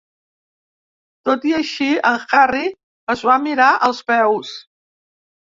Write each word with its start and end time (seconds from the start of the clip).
Tot 1.29 1.45
i 1.49 1.53
així, 1.57 1.89
en 2.11 2.19
Harry 2.37 2.63
es 3.15 3.23
va 3.31 3.39
mirar 3.47 3.71
els 3.89 4.03
peus. 4.11 4.59